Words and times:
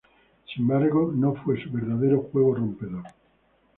Sin 0.51 0.63
embargo, 0.63 1.11
no 1.13 1.35
fue 1.35 1.61
su 1.63 1.69
verdadero 1.69 2.21
juego 2.23 2.55
rompedor. 2.55 3.03